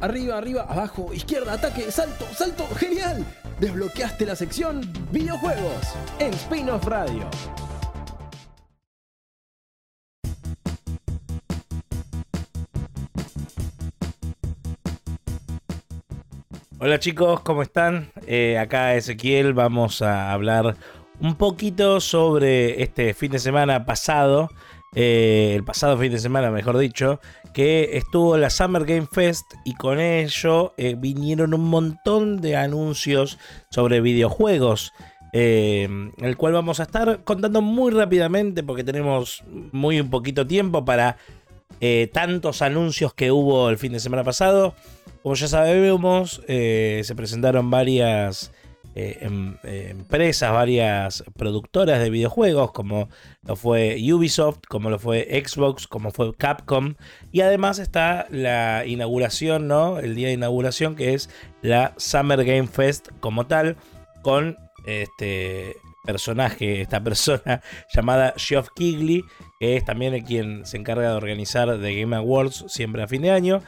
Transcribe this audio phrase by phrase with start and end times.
[0.00, 3.24] arriba, arriba, abajo, izquierda, ataque, salto, salto, genial.
[3.60, 4.80] Desbloqueaste la sección
[5.10, 7.28] videojuegos en Spin-off Radio.
[16.82, 18.10] Hola chicos, ¿cómo están?
[18.26, 20.76] Eh, acá Ezequiel, vamos a hablar
[21.20, 24.48] un poquito sobre este fin de semana pasado,
[24.94, 27.20] eh, el pasado fin de semana mejor dicho,
[27.52, 33.38] que estuvo la Summer Game Fest y con ello eh, vinieron un montón de anuncios
[33.70, 34.92] sobre videojuegos.
[35.32, 41.16] el cual vamos a estar contando muy rápidamente porque tenemos muy un poquito tiempo para
[42.12, 44.74] tantos anuncios que hubo el fin de semana pasado.
[45.22, 48.52] Como ya sabemos, eh, se presentaron varias
[48.94, 53.08] eh, em, eh, empresas, varias productoras de videojuegos, como
[53.42, 56.94] lo fue Ubisoft, como lo fue Xbox, como fue Capcom.
[57.30, 59.98] Y además está la inauguración, ¿no?
[59.98, 61.30] El día de inauguración, que es
[61.62, 63.76] la Summer Game Fest como tal,
[64.22, 67.62] con este personaje, esta persona
[67.94, 69.24] llamada Geoff Kigley,
[69.60, 73.22] que es también el quien se encarga de organizar The Game Awards siempre a fin
[73.22, 73.62] de año.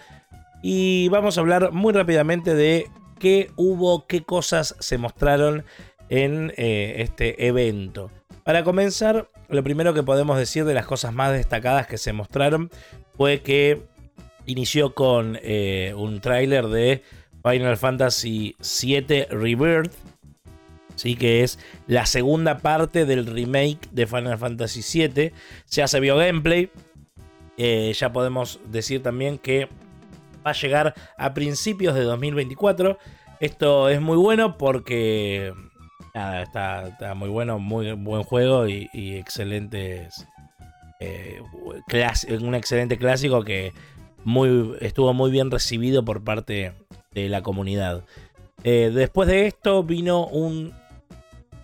[0.63, 2.89] Y vamos a hablar muy rápidamente de
[3.23, 5.65] qué hubo, qué cosas se mostraron
[6.09, 8.11] en eh, este evento.
[8.43, 12.69] Para comenzar, lo primero que podemos decir de las cosas más destacadas que se mostraron
[13.17, 13.81] fue que
[14.45, 17.05] inició con eh, un tráiler de
[17.49, 19.93] Final Fantasy VII Rebirth,
[20.97, 21.15] ¿sí?
[21.15, 25.33] que es la segunda parte del remake de Final Fantasy VII.
[25.71, 26.71] Ya se vio gameplay.
[27.57, 29.69] Eh, ya podemos decir también que
[30.45, 32.99] va a llegar a principios de 2024.
[33.41, 35.53] Esto es muy bueno porque
[36.15, 40.27] está, muy bueno, muy buen juego y, excelentes.
[41.01, 41.43] Eh,
[42.41, 43.73] un excelente clásico que
[44.81, 46.75] estuvo muy bien recibido por parte
[47.13, 48.05] de la comunidad.
[48.65, 50.73] Eh, después de esto vino un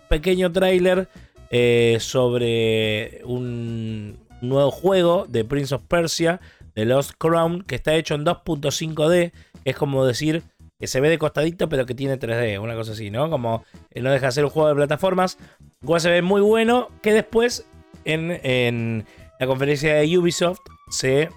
[0.09, 1.07] pequeño tráiler
[1.51, 6.41] eh, sobre un nuevo juego de Prince of Persia
[6.75, 9.31] de Lost Crown, que está hecho en 2.5D.
[9.65, 10.43] Es como decir
[10.79, 13.29] que se ve de costadito, pero que tiene 3D, una cosa así, ¿no?
[13.29, 15.37] Como no deja de ser un juego de plataformas.
[15.81, 17.65] Un se ve muy bueno, que después
[18.05, 19.05] en,
[19.39, 20.59] la conferencia de Ubisoft
[20.89, 21.29] se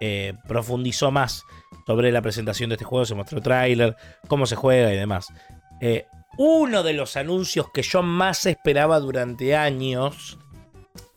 [0.00, 1.44] eh, profundizó más
[1.86, 3.96] sobre la presentación de este juego, se mostró tráiler,
[4.28, 5.28] cómo se juega y demás.
[5.80, 6.06] Eh,
[6.38, 10.38] uno de los anuncios que yo más esperaba durante años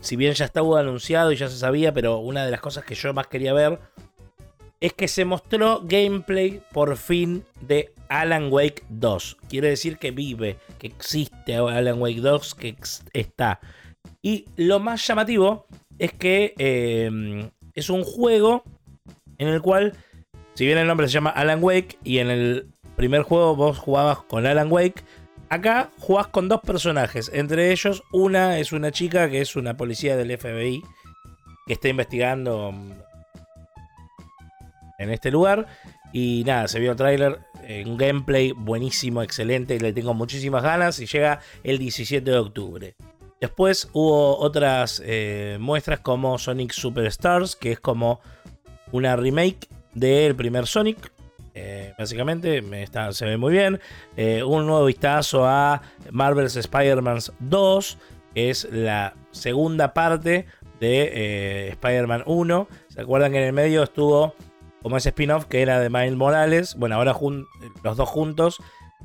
[0.04, 2.94] si bien ya estaba anunciado y ya se sabía, pero una de las cosas que
[2.94, 3.80] yo más quería ver
[4.82, 9.38] es que se mostró gameplay por fin de Alan Wake 2.
[9.48, 12.76] Quiere decir que vive, que existe Alan Wake 2, que
[13.14, 13.62] está.
[14.22, 18.64] Y lo más llamativo es que em, es un juego
[19.38, 19.94] en el cual,
[20.54, 24.20] si bien el nombre se llama Alan Wake y en el primer juego vos jugabas
[24.24, 25.02] con Alan Wake,
[25.50, 30.18] Acá jugás con dos personajes, entre ellos una es una chica que es una policía
[30.18, 30.84] del FBI
[31.68, 32.92] que está investigando mm,
[35.00, 35.68] en este lugar.
[36.12, 41.00] Y nada, se vio el tráiler, eh, un gameplay buenísimo, excelente, le tengo muchísimas ganas
[41.00, 42.96] y llega el 17 de octubre.
[43.42, 48.22] Después hubo otras eh, muestras como Sonic Superstars, que es como
[48.92, 51.12] una remake del primer Sonic,
[51.56, 53.80] eh, básicamente me se ve muy bien.
[54.18, 55.82] Eh, un nuevo vistazo a
[56.12, 57.98] Marvel's Spider-Man 2,
[58.34, 60.48] que es la segunda parte
[60.80, 62.68] de eh, Spider-Man 1.
[62.90, 64.34] ¿Se acuerdan que en el medio estuvo
[64.82, 66.76] como ese spin-off que era de Miles Morales?
[66.76, 67.16] Bueno, ahora
[67.84, 68.58] los dos juntos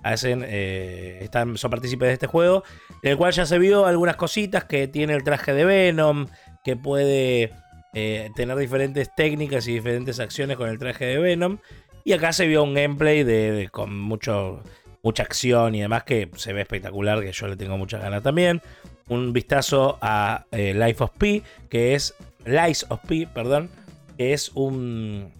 [0.02, 2.62] hacen, están, son partícipes de este juego,
[3.02, 6.28] en el cual ya se vio algunas cositas que tiene el traje de Venom,
[6.64, 7.52] que puede
[7.92, 11.58] tener diferentes técnicas y diferentes acciones con el traje de Venom.
[12.08, 14.62] Y acá se vio un gameplay de, con mucho,
[15.02, 18.62] mucha acción y demás que se ve espectacular, que yo le tengo muchas ganas también.
[19.10, 22.14] Un vistazo a eh, Life of P, que es
[22.46, 23.68] Lies of P, perdón,
[24.16, 25.30] que es un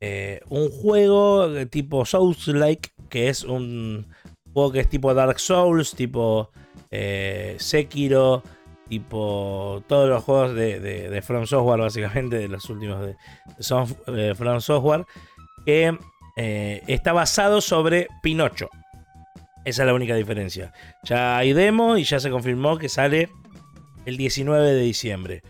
[0.00, 4.08] eh, un juego de tipo Souls-like, que es un
[4.52, 6.50] juego que es tipo Dark Souls, tipo
[6.90, 8.42] eh, Sekiro,
[8.90, 13.16] tipo todos los juegos de, de, From Software, básicamente, de los últimos de,
[14.12, 15.06] de From Software,
[15.64, 15.96] que
[16.36, 18.68] eh, está basado sobre Pinocho.
[19.64, 20.72] Esa es la única diferencia.
[21.04, 23.30] Ya hay demo y ya se confirmó que sale
[24.06, 25.42] el 19 de diciembre.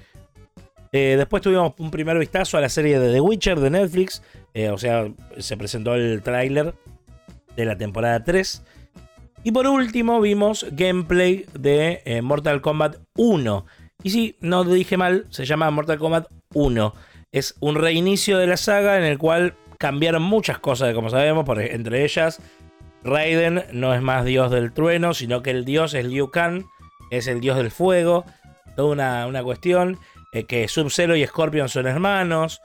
[0.92, 4.22] Eh, después tuvimos un primer vistazo a la serie de The Witcher de Netflix.
[4.52, 6.74] Eh, o sea, se presentó el tráiler
[7.56, 8.62] de la temporada 3.
[9.42, 13.66] Y por último vimos gameplay de eh, Mortal Kombat 1.
[14.02, 16.94] Y si no lo dije mal, se llama Mortal Kombat 1.
[17.32, 21.60] es un reinicio de la saga en el cual cambiaron muchas cosas, como sabemos, por,
[21.60, 22.42] entre ellas,
[23.02, 26.64] Raiden no es más dios del trueno, sino que el dios es Liu Kang,
[27.10, 28.26] es el dios del fuego,
[28.76, 29.98] toda una, cuestión,
[30.34, 32.60] eh, que Sub-Zero y Scorpion son hermanos,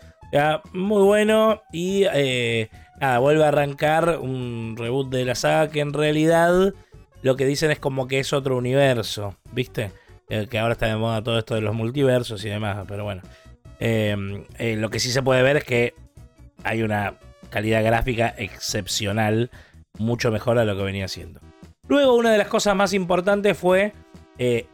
[0.74, 2.70] muy bueno, y eh,
[3.00, 6.74] nada, vuelve a arrancar un reboot de la saga que en realidad
[7.22, 9.92] lo que dicen es como que es otro universo, ¿viste?
[10.30, 13.22] Eh, que ahora está de moda todo esto de los multiversos y demás, pero bueno.
[13.80, 15.94] lo que sí se puede ver es que
[16.64, 17.16] hay una
[17.50, 19.50] calidad gráfica excepcional,
[19.98, 21.40] mucho mejor a lo que venía siendo.
[21.88, 23.94] Luego, una de las cosas más importantes fue
[24.38, 24.68] eh,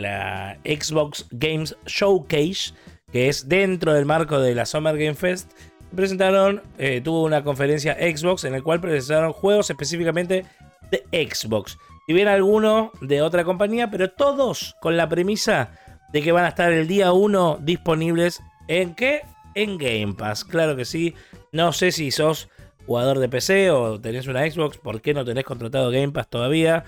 [0.00, 2.72] la Xbox Games Showcase,
[3.12, 5.52] que es dentro del marco de la Summer Game Fest.
[5.94, 10.44] Presentaron, eh, tuvo una conferencia Xbox en la cual presentaron juegos específicamente
[10.90, 11.78] de Xbox.
[12.06, 15.72] Si bien alguno de otra compañía, pero todos con la premisa
[16.12, 19.22] de que van a estar el día 1 disponibles en qué?
[19.58, 20.44] en Game Pass.
[20.44, 21.14] Claro que sí.
[21.52, 22.48] No sé si sos
[22.86, 26.84] jugador de PC o tenés una Xbox, ¿por qué no tenés contratado Game Pass todavía?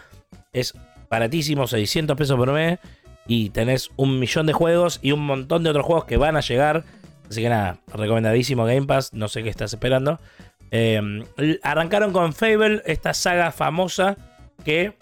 [0.52, 0.74] Es
[1.10, 2.78] baratísimo, 600 pesos por mes.
[3.26, 6.40] Y tenés un millón de juegos y un montón de otros juegos que van a
[6.40, 6.84] llegar.
[7.30, 9.14] Así que nada, recomendadísimo Game Pass.
[9.14, 10.18] No sé qué estás esperando.
[10.72, 11.24] Em,
[11.62, 14.16] arrancaron con Fable, esta saga famosa
[14.64, 14.96] que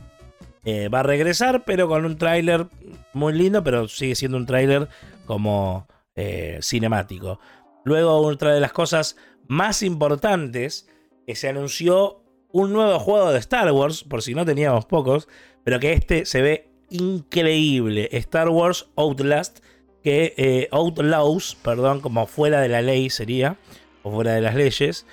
[0.65, 2.67] eh, va a regresar, pero con un tráiler
[3.15, 4.89] muy lindo, pero sigue siendo un tráiler
[5.25, 7.41] como eh, cinemático.
[7.85, 9.17] Luego, otra de las cosas
[9.47, 10.89] más importantes,
[11.27, 12.23] que se anunció
[12.53, 15.29] un nuevo juego de Star Wars, por si no teníamos pocos,
[15.65, 18.09] pero que este se ve increíble.
[18.13, 19.61] Star Wars Outlast,
[20.03, 23.57] que eh, Outlaws, perdón, como fuera de la ley sería,
[24.03, 25.07] o fuera de las leyes.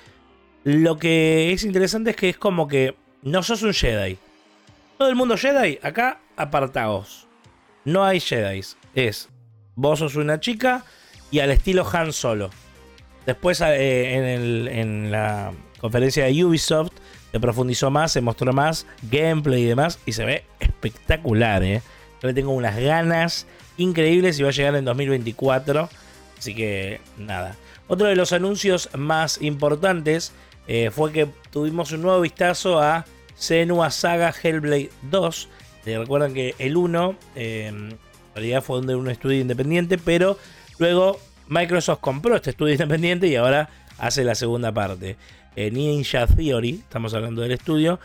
[0.64, 4.18] Lo que es interesante es que es como que no sos un Jedi.
[4.98, 7.26] Todo el mundo Jedi, acá apartaos.
[7.84, 8.62] No hay Jedi.
[8.94, 9.28] Es
[9.74, 10.84] Vos sos una chica
[11.30, 12.50] y al estilo Han Solo.
[13.26, 16.92] Después eh, en, la conferencia de Ubisoft
[17.30, 21.62] se profundizó más, se mostró más gameplay y demás y se ve espectacular.
[21.62, 21.82] ¿eh?
[22.22, 23.46] Yo le tengo unas ganas
[23.76, 25.88] increíbles y va a llegar en 2024.
[26.38, 27.56] Así que nada.
[27.88, 30.32] Otro de los anuncios más importantes
[30.66, 35.48] eh, fue que tuvimos un nuevo vistazo a Senua Saga Hellblade 2.
[35.84, 37.16] Recuerdan que el 1
[38.36, 40.38] realidad fue de un estudio independiente, pero
[40.78, 41.18] luego
[41.48, 43.68] Microsoft compró este estudio independiente y ahora
[43.98, 45.16] hace la segunda parte.
[45.56, 47.98] Eh, Ninja Theory, estamos hablando del estudio.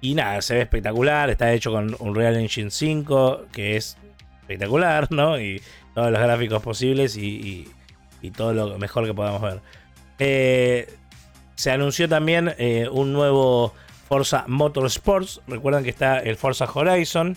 [0.00, 3.96] Y nada, se ve espectacular, está hecho con Unreal Engine 5, que es
[4.48, 5.38] espectacular, ¿no?
[5.38, 5.60] Y
[5.94, 7.68] todos los gráficos posibles y,
[8.36, 9.60] todo lo mejor que podamos ver.
[10.18, 10.92] Eh,
[11.54, 13.74] se anunció también eh, un nuevo
[14.08, 15.40] Forza Motorsports.
[15.46, 17.36] Recuerdan que está el Forza Horizon,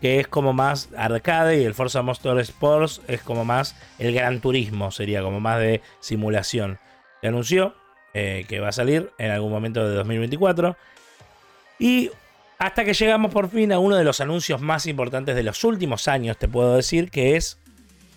[0.00, 4.90] que es como más arcade y el Forza Motorsports es como más el Gran Turismo,
[4.90, 6.78] sería como más de simulación.
[7.20, 7.74] Se anunció
[8.14, 10.76] eh, que va a salir en algún momento de 2024
[11.78, 12.10] y
[12.58, 16.08] hasta que llegamos por fin a uno de los anuncios más importantes de los últimos
[16.08, 17.58] años, te puedo decir, que es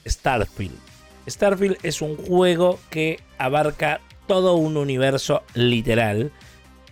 [0.08, 0.78] Starfield.
[1.28, 6.32] Starfield es un juego que abarca todo un universo literal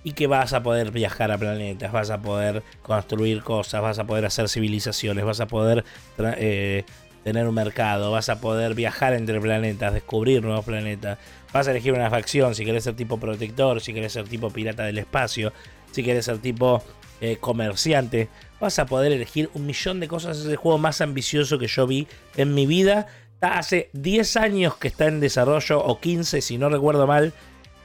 [0.04, 4.06] y que vas a poder viajar a planetas, vas a poder construir cosas, vas a
[4.06, 5.84] poder hacer civilizaciones, vas a poder
[6.18, 6.84] eh,
[7.24, 11.18] tener un mercado, vas a poder viajar entre planetas, descubrir nuevos planetas,
[11.52, 14.84] vas a elegir una facción si querés ser tipo protector, si querés ser tipo pirata
[14.84, 15.52] del espacio,
[15.92, 16.84] si querés ser tipo
[17.22, 20.38] eh, comerciante, vas a poder elegir un millón de cosas.
[20.40, 23.08] Es el juego más ambicioso que yo vi en mi vida.
[23.42, 27.34] Hace 10 años que está en desarrollo, o 15 si no recuerdo mal,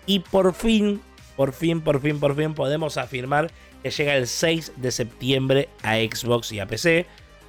[0.07, 1.01] y por fin
[1.37, 3.51] por fin, por fin, por fin podemos afirmar
[3.83, 7.07] que llega el 6 de septiembre a Xbox y a PC.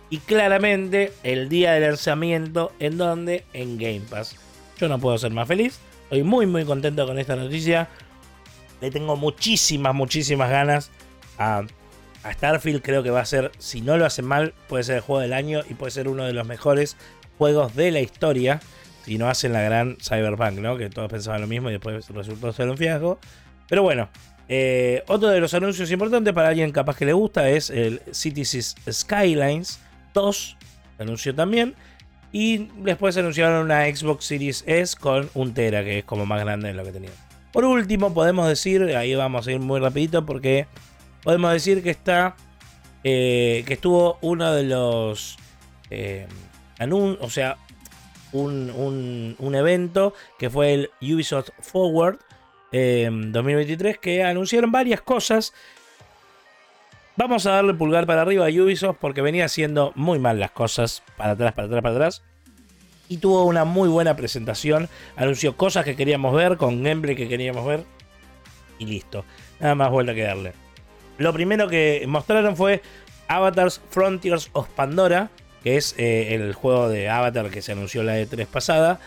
[0.09, 4.35] Y claramente el día de lanzamiento en donde en Game Pass.
[4.79, 5.79] Yo no puedo ser más feliz.
[6.03, 7.89] Estoy muy muy contento con esta noticia.
[8.81, 10.91] Le tengo muchísimas, muchísimas ganas
[11.37, 11.63] a,
[12.25, 12.81] Starfield.
[12.81, 15.33] Creo que va a ser, si no lo hace mal, puede ser el juego del
[15.33, 16.95] año y puede ser uno de los mejores
[17.37, 18.61] juegos de la historia.
[19.05, 20.77] Si no hacen la gran Cyberpunk, ¿no?
[20.77, 23.19] Que todos pensaban lo mismo y después resultó ser un fiasco.
[23.67, 24.09] Pero bueno,
[24.47, 28.75] eh, otro de los anuncios importantes para alguien capaz que le gusta es el Cities
[28.89, 29.79] Skylines
[30.13, 30.57] 2.
[30.99, 31.75] anunció también.
[32.31, 36.69] Y después anunciaron una Xbox Series S con un Tera, que es como más grande
[36.69, 37.11] de lo que tenía.
[37.51, 40.65] Por último, podemos decir, ahí vamos a ir muy rapidito porque
[41.23, 42.35] podemos decir que está,
[43.03, 45.37] eh, que estuvo uno de los
[45.89, 46.27] eh,
[46.79, 47.57] anuncios, o sea,
[48.31, 52.17] un, un evento que fue el Ubisoft Forward,
[52.71, 55.53] 2023 que anunciaron varias cosas.
[57.15, 61.03] Vamos a darle pulgar para arriba a Ubisoft porque venía haciendo muy mal las cosas,
[61.15, 62.23] para atrás, para atrás, para atrás.
[63.09, 64.89] y tuvo una muy buena presentación.
[65.15, 67.83] Anunció cosas que queríamos ver, con gameplay que queríamos ver
[68.79, 69.23] y listo.
[69.59, 70.62] Nada más vuelta que darle.
[71.17, 72.81] Lo primero que mostraron fue
[73.27, 75.29] Avatars Frontiers of Pandora,
[75.63, 78.99] que es eh, el juego de Avatar que se anunció la E3 pasada.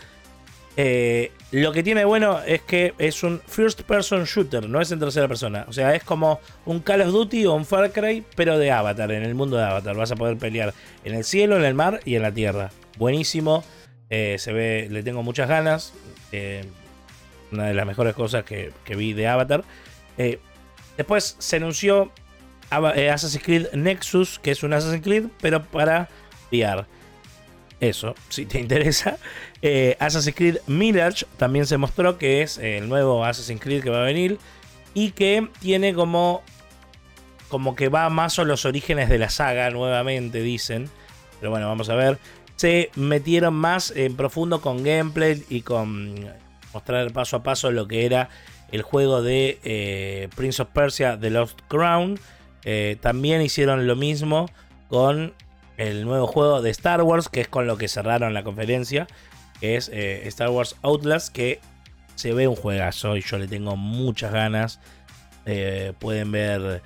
[0.79, 4.99] Eh, lo que tiene bueno es que es un first person shooter, no es en
[4.99, 5.65] tercera persona.
[5.67, 9.11] O sea, es como un Call of Duty o un Far Cry, pero de Avatar,
[9.11, 9.95] en el mundo de Avatar.
[9.95, 10.73] Vas a poder pelear
[11.03, 12.71] en el cielo, en el mar y en la tierra.
[12.97, 13.63] Buenísimo.
[14.09, 15.93] Eh, se ve, le tengo muchas ganas.
[17.51, 19.63] una de las mejores cosas que, que vi de Avatar.
[20.97, 22.11] Después se anunció
[22.69, 26.09] Assassin's Creed Nexus, que es un Assassin's Creed, pero para
[27.79, 29.17] eso, si te interesa.
[29.61, 34.01] Eh, Assassin's Creed Mirage también se mostró que es el nuevo Assassin's Creed que va
[34.01, 34.39] a venir.
[34.93, 36.41] Y que tiene como.
[37.49, 40.89] Como que va más a los orígenes de la saga nuevamente, dicen.
[41.39, 42.17] Pero bueno, vamos a ver.
[42.57, 46.27] Se metieron más en profundo con gameplay y con
[46.73, 48.29] mostrar paso a paso lo que era
[48.71, 52.19] el juego de eh, Prince of Persia The Lost Crown.
[52.63, 54.49] Eh, también hicieron lo mismo
[54.89, 55.33] con
[55.77, 59.07] el nuevo juego de Star Wars, que es con lo que cerraron la conferencia,
[59.59, 61.59] que es eh, Star Wars Outlast, que
[62.15, 64.79] se ve un juegazo y yo le tengo muchas ganas.
[65.99, 66.81] Pueden ver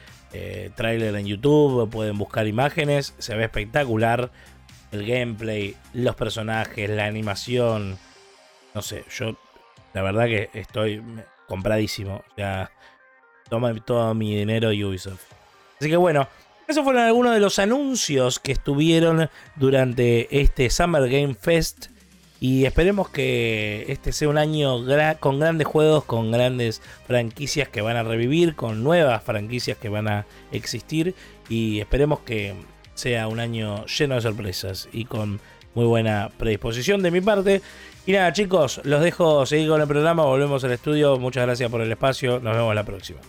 [0.75, 4.31] trailer en YouTube, pueden buscar imágenes, se ve espectacular.
[4.91, 7.97] El gameplay, los personajes, la animación.
[8.75, 9.35] No sé, yo
[9.93, 11.01] la verdad que estoy
[11.51, 12.23] compradísimo.
[12.31, 12.71] O sea,
[13.49, 15.25] toma todo mi dinero Ubisoft.
[15.77, 16.29] Así que bueno,
[16.65, 21.87] esos fueron algunos de los anuncios que estuvieron durante este Summer Game Fest.
[22.39, 24.77] Y esperemos que este sea un año
[25.19, 30.07] con grandes juegos, con grandes franquicias que van a revivir, con nuevas franquicias que van
[30.07, 31.13] a existir.
[31.49, 32.55] Y esperemos que
[32.95, 35.41] sea un año lleno de sorpresas y con
[35.75, 37.61] muy buena predisposición de mi parte.
[38.05, 40.23] Y nada, chicos, los dejo seguir con el programa.
[40.25, 41.17] Volvemos al estudio.
[41.17, 42.39] Muchas gracias por el espacio.
[42.39, 43.19] Nos vemos la próxima.